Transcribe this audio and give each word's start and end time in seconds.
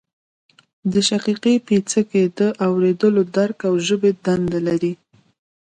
د 0.91 0.93
شقیقې 1.07 1.55
پیڅکی 1.67 2.23
د 2.37 2.41
اوریدلو 2.65 3.21
درک 3.35 3.57
او 3.69 3.73
ژبې 3.87 4.11
دنده 4.23 4.59
لري 4.67 4.93